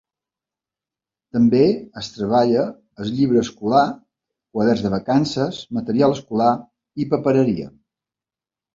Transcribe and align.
També 1.37 1.61
es 2.03 2.09
treballa 2.15 2.65
el 3.05 3.13
llibre 3.19 3.41
escolar, 3.45 3.85
quaderns 4.57 4.85
de 4.89 4.95
vacances, 4.97 5.63
material 5.81 6.19
escolar 6.19 6.53
i 7.07 7.11
papereria. 7.17 7.73